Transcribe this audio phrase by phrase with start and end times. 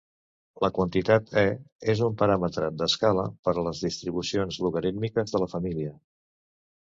[0.63, 1.43] La quantitat "e"
[1.93, 5.93] és un paràmetre d'escala per a les distribucions logarítmiques de la família.